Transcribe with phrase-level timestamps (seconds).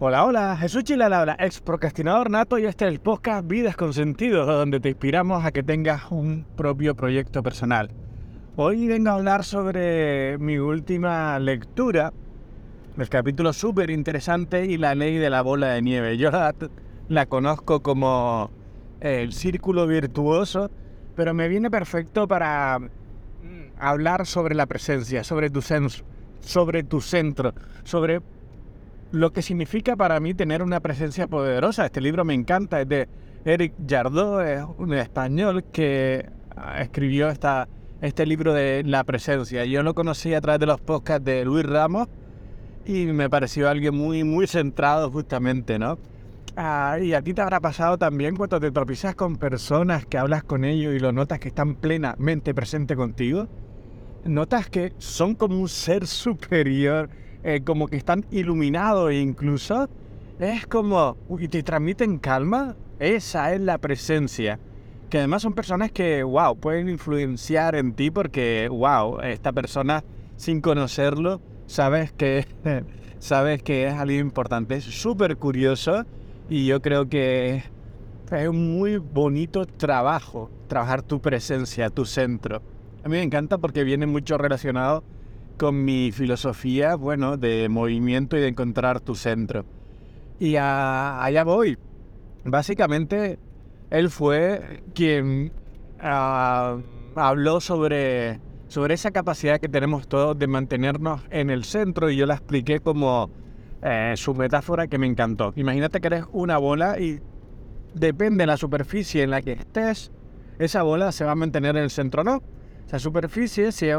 [0.00, 4.44] Hola, hola, Jesús Chilalabra, ex procrastinador nato y este es el podcast Vidas con Sentido,
[4.44, 7.90] donde te inspiramos a que tengas un propio proyecto personal.
[8.56, 12.12] Hoy vengo a hablar sobre mi última lectura,
[12.98, 16.18] el capítulo súper interesante y la ley de la bola de nieve.
[16.18, 16.32] Yo
[17.08, 18.50] la, conozco como
[18.98, 20.72] el círculo virtuoso,
[21.14, 22.80] pero me viene perfecto para
[23.78, 25.62] hablar sobre la presencia, sobre tu,
[26.40, 27.54] sobre tu centro,
[27.84, 28.20] sobre
[29.14, 31.86] lo que significa para mí tener una presencia poderosa.
[31.86, 33.08] Este libro me encanta, es de
[33.44, 37.68] Eric Jardot, es un español que ah, escribió esta,
[38.02, 39.64] este libro de la presencia.
[39.64, 42.08] Yo lo conocí a través de los podcasts de Luis Ramos
[42.84, 45.96] y me pareció alguien muy, muy centrado justamente, ¿no?
[46.56, 50.42] Ah, y a ti te habrá pasado también cuando te tropezas con personas que hablas
[50.42, 53.46] con ellos y lo notas que están plenamente presentes contigo.
[54.24, 57.10] Notas que son como un ser superior,
[57.44, 59.88] eh, como que están iluminados e incluso.
[60.38, 62.74] Es como, y te transmiten calma.
[62.98, 64.58] Esa es la presencia.
[65.10, 70.02] Que además son personas que, wow, pueden influenciar en ti porque, wow, esta persona
[70.36, 72.46] sin conocerlo, sabes que,
[73.18, 74.76] sabes que es alguien importante.
[74.76, 76.04] Es súper curioso
[76.48, 77.62] y yo creo que
[78.32, 82.62] es un muy bonito trabajo, trabajar tu presencia, tu centro.
[83.04, 85.04] A mí me encanta porque viene mucho relacionado
[85.58, 89.64] con mi filosofía, bueno, de movimiento y de encontrar tu centro.
[90.38, 91.78] Y allá voy.
[92.44, 93.38] Básicamente,
[93.90, 95.52] él fue quien
[96.00, 96.78] ah,
[97.14, 102.26] habló sobre, sobre esa capacidad que tenemos todos de mantenernos en el centro y yo
[102.26, 103.30] la expliqué como
[103.82, 105.52] eh, su metáfora que me encantó.
[105.56, 107.20] Imagínate que eres una bola y
[107.94, 110.10] depende de la superficie en la que estés,
[110.58, 112.42] esa bola se va a mantener en el centro no.
[112.86, 113.98] Esa superficie, si es,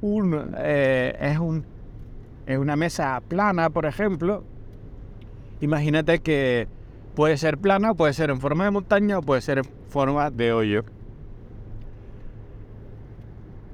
[0.00, 1.64] un, eh, es, un,
[2.46, 4.44] es una mesa plana, por ejemplo,
[5.60, 6.68] imagínate que
[7.14, 10.52] puede ser plana, puede ser en forma de montaña o puede ser en forma de
[10.52, 10.84] hoyo.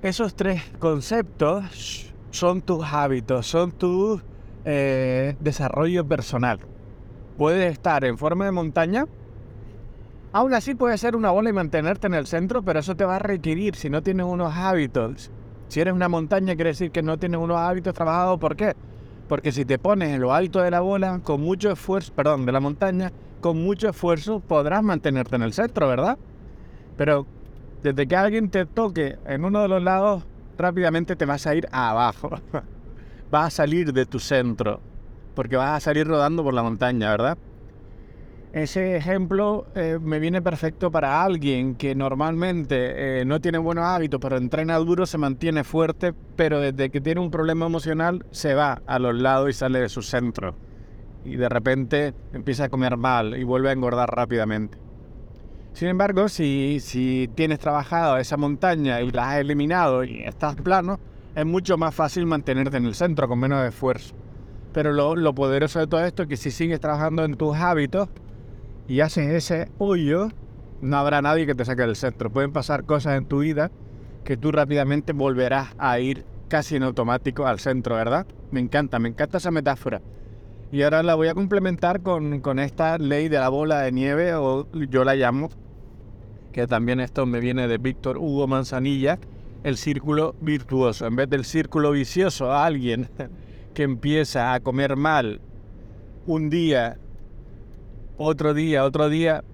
[0.02, 4.22] Esos tres conceptos son tus hábitos, son tus
[4.64, 6.58] eh, desarrollo personal.
[7.36, 9.06] Puede estar en forma de montaña.
[10.32, 13.16] Aún así puede ser una bola y mantenerte en el centro, pero eso te va
[13.16, 15.30] a requerir si no tienes unos hábitos.
[15.72, 18.38] Si eres una montaña quiere decir que no tienes unos hábitos trabajados.
[18.38, 18.74] ¿Por qué?
[19.26, 22.52] Porque si te pones en lo alto de la bola, con mucho esfuerzo, perdón, de
[22.52, 23.10] la montaña,
[23.40, 26.18] con mucho esfuerzo podrás mantenerte en el centro, ¿verdad?
[26.98, 27.26] Pero
[27.82, 30.24] desde que alguien te toque en uno de los lados,
[30.58, 32.32] rápidamente te vas a ir abajo.
[33.30, 34.78] vas a salir de tu centro,
[35.34, 37.38] porque vas a salir rodando por la montaña, ¿verdad?
[38.52, 44.20] Ese ejemplo eh, me viene perfecto para alguien que normalmente eh, no tiene buenos hábitos,
[44.20, 48.82] pero entrena duro, se mantiene fuerte, pero desde que tiene un problema emocional se va
[48.86, 50.54] a los lados y sale de su centro.
[51.24, 54.76] Y de repente empieza a comer mal y vuelve a engordar rápidamente.
[55.72, 61.00] Sin embargo, si, si tienes trabajado esa montaña y la has eliminado y estás plano,
[61.34, 64.14] es mucho más fácil mantenerte en el centro con menos esfuerzo.
[64.72, 68.08] Pero lo, poderoso de todo esto es que si sigues trabajando en tus hábitos
[68.92, 70.28] y haces ese hoyo,
[70.82, 72.30] no habrá nadie que te saque del centro.
[72.30, 73.70] Pueden pasar cosas en tu vida
[74.22, 78.26] que tú rápidamente volverás a ir casi en automático al centro, ¿verdad?
[78.50, 80.02] Me encanta, me encanta esa metáfora.
[80.70, 84.34] Y ahora la voy a complementar con, con esta ley de la bola de nieve,
[84.34, 85.48] o yo la llamo,
[86.52, 89.18] que también esto me viene de Víctor Hugo Manzanilla,
[89.64, 91.06] el círculo virtuoso.
[91.06, 93.08] En vez del círculo vicioso, alguien
[93.72, 95.40] que empieza a comer mal
[96.26, 96.98] un día,
[98.16, 99.44] otro día, otro día,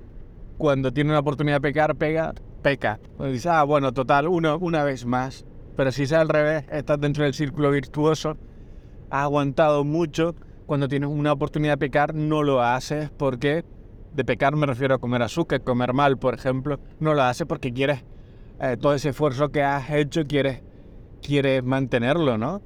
[0.56, 2.98] cuando tiene una oportunidad de pecar, pega, peca.
[3.30, 5.44] dice, ah, bueno, total, uno, una vez más.
[5.76, 8.36] Pero si es al revés, estás dentro del círculo virtuoso,
[9.10, 10.34] has aguantado mucho,
[10.66, 13.64] cuando tienes una oportunidad de pecar, no lo haces porque
[14.14, 17.72] de pecar me refiero a comer azúcar, comer mal, por ejemplo, no lo haces porque
[17.72, 18.04] quieres
[18.60, 20.60] eh, todo ese esfuerzo que has hecho quieres,
[21.22, 22.60] quieres mantenerlo, ¿no?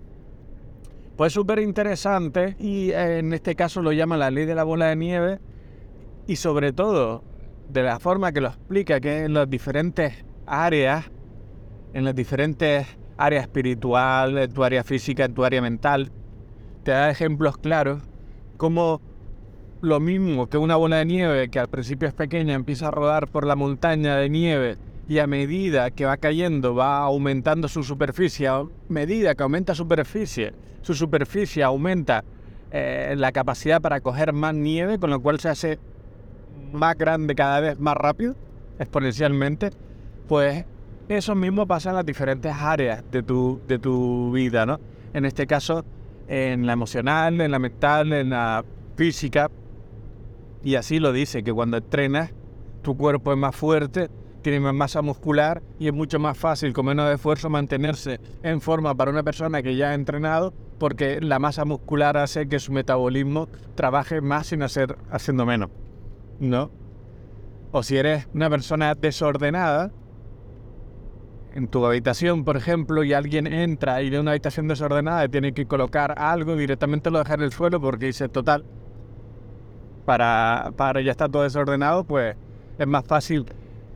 [1.16, 4.86] Pues súper interesante y eh, en este caso lo llama la ley de la bola
[4.86, 5.38] de nieve
[6.26, 7.24] y sobre todo
[7.68, 11.10] de la forma que lo explica, que en las diferentes áreas,
[11.94, 12.86] en las diferentes
[13.16, 16.10] áreas espiritual, en tu área física, en tu área mental,
[16.82, 18.02] te da ejemplos claros
[18.56, 19.00] como
[19.80, 23.28] lo mismo que una bola de nieve que al principio es pequeña, empieza a rodar
[23.28, 24.76] por la montaña de nieve
[25.08, 30.52] y a medida que va cayendo va aumentando su superficie, a medida que aumenta superficie,
[30.82, 32.24] su superficie aumenta
[32.70, 35.78] eh, la capacidad para coger más nieve, con lo cual se hace
[36.72, 38.34] más grande cada vez más rápido,
[38.78, 39.70] exponencialmente,
[40.28, 40.64] pues
[41.08, 44.80] eso mismo pasa en las diferentes áreas de tu, de tu vida, ¿no?
[45.12, 45.84] En este caso,
[46.28, 48.64] en la emocional, en la mental, en la
[48.96, 49.50] física.
[50.62, 52.32] Y así lo dice, que cuando entrenas,
[52.82, 54.08] tu cuerpo es más fuerte,
[54.42, 58.94] tiene más masa muscular y es mucho más fácil con menos esfuerzo mantenerse en forma
[58.94, 63.48] para una persona que ya ha entrenado porque la masa muscular hace que su metabolismo
[63.76, 65.70] trabaje más sin hacer haciendo menos.
[66.42, 66.72] ¿No?
[67.70, 69.92] O si eres una persona desordenada,
[71.54, 75.66] en tu habitación, por ejemplo, y alguien entra y de una habitación desordenada tiene que
[75.66, 78.64] colocar algo, directamente lo deja en el suelo porque dice, total,
[80.04, 82.34] para, para ya está todo desordenado, pues
[82.76, 83.46] es más fácil,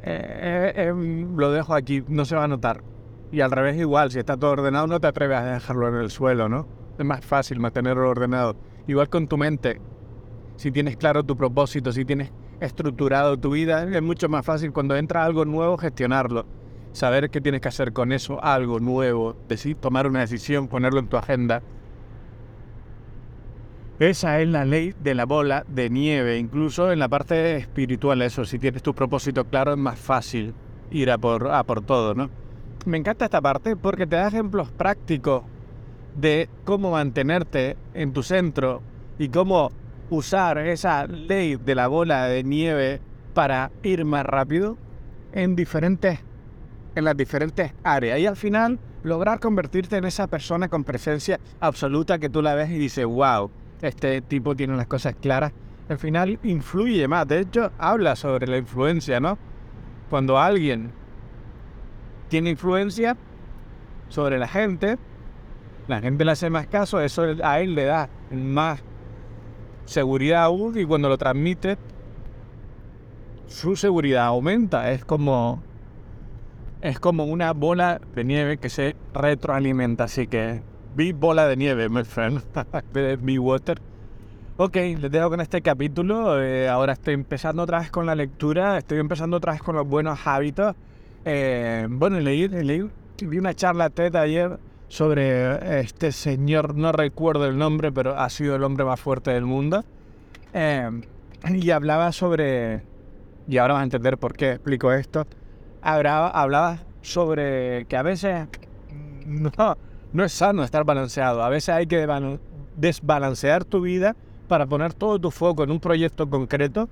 [0.04, 2.84] eh, eh, em, lo dejo aquí, no se va a notar.
[3.32, 6.10] Y al revés igual, si está todo ordenado no te atreves a dejarlo en el
[6.10, 6.68] suelo, ¿no?
[6.96, 8.54] Es más fácil mantenerlo ordenado.
[8.86, 9.80] Igual con tu mente,
[10.56, 14.96] si tienes claro tu propósito, si tienes estructurado tu vida, es mucho más fácil cuando
[14.96, 16.46] entra algo nuevo gestionarlo
[16.96, 21.08] saber qué tienes que hacer con eso, algo nuevo, decir, tomar una decisión, ponerlo en
[21.08, 21.62] tu agenda.
[23.98, 28.44] Esa es la ley de la bola de nieve, incluso en la parte espiritual, eso,
[28.44, 30.54] si tienes tu propósito claro es más fácil
[30.90, 32.30] ir a por, a por todo, ¿no?
[32.86, 35.42] Me encanta esta parte porque te da ejemplos prácticos
[36.14, 38.80] de cómo mantenerte en tu centro
[39.18, 39.70] y cómo
[40.10, 43.00] usar esa ley de la bola de nieve
[43.34, 44.78] para ir más rápido
[45.32, 46.20] en diferentes
[46.94, 52.18] en las diferentes áreas y al final lograr convertirte en esa persona con presencia absoluta
[52.18, 53.50] que tú la ves y dices, wow,
[53.82, 55.52] este tipo tiene las cosas claras.
[55.88, 59.38] Al final influye más, de hecho habla sobre la influencia, ¿no?
[60.10, 60.90] Cuando alguien
[62.28, 63.16] tiene influencia
[64.08, 64.98] sobre la gente,
[65.86, 68.82] la gente le hace más caso, eso a él le da más
[69.86, 71.78] seguridad aún y cuando lo transmite,
[73.46, 74.92] su seguridad aumenta.
[74.92, 75.62] Es como
[76.82, 80.04] es como una bola de nieve que se retroalimenta.
[80.04, 80.62] Así que,
[80.94, 82.42] vi bola de nieve, my friend.
[83.22, 83.80] Be water.
[84.58, 86.42] Ok, les dejo con este capítulo.
[86.42, 88.78] Eh, ahora estoy empezando otra vez con la lectura.
[88.78, 90.74] Estoy empezando otra vez con los buenos hábitos.
[91.24, 92.88] Eh, bueno, leí, leí,
[93.22, 98.56] vi una charla TED ayer sobre este señor, no recuerdo el nombre, pero ha sido
[98.56, 99.84] el hombre más fuerte del mundo.
[100.54, 100.90] Eh,
[101.50, 102.82] y hablaba sobre,
[103.48, 105.26] y ahora vas a entender por qué explico esto,
[105.82, 108.48] hablaba, sobre que a veces
[109.26, 109.50] no,
[110.12, 111.42] no es sano estar balanceado.
[111.42, 112.06] A veces hay que
[112.76, 114.16] desbalancear tu vida
[114.48, 116.88] para poner todo tu foco en un proyecto concreto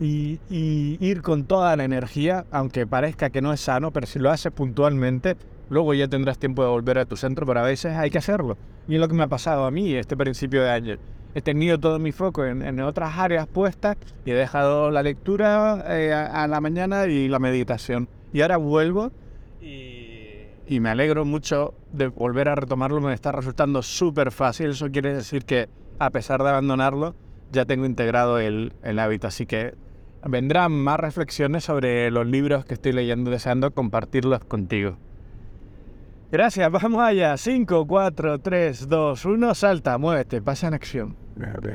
[0.00, 4.30] y, ir con toda la energía, aunque parezca que no es sano, pero si lo
[4.30, 5.36] haces puntualmente,
[5.68, 8.56] luego ya tendrás tiempo de volver a tu centro, pero a veces hay que hacerlo.
[8.88, 10.96] Y es lo que me ha pasado a mí este principio de año.
[11.34, 16.12] He tenido todo mi foco en, otras áreas puestas y he dejado la lectura eh,
[16.12, 18.08] a la mañana y la meditación.
[18.32, 19.12] Y ahora vuelvo
[19.60, 23.00] y, me alegro mucho de volver a retomarlo.
[23.00, 24.70] Me está resultando súper fácil.
[24.70, 27.14] Eso quiere decir que a pesar de abandonarlo,
[27.52, 29.26] ya tengo integrado el, el hábito.
[29.26, 29.74] Así que
[30.24, 34.98] vendrán más reflexiones sobre los libros que estoy leyendo, deseando compartirlos contigo.
[36.30, 37.36] Gracias, vamos allá.
[37.36, 41.16] 5, 4, 3, 2, 1, salta, muévete, pasa en acción.